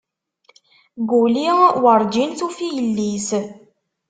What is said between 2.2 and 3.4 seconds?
tufi yelli-s.